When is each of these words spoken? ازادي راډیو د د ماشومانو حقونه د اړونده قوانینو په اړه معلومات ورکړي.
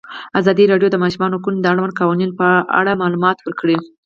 ازادي 0.39 0.63
راډیو 0.71 0.89
د 0.91 0.93
د 0.93 1.01
ماشومانو 1.03 1.37
حقونه 1.37 1.59
د 1.61 1.65
اړونده 1.73 1.97
قوانینو 1.99 2.37
په 2.41 2.47
اړه 2.79 2.99
معلومات 3.01 3.37
ورکړي. 3.41 3.77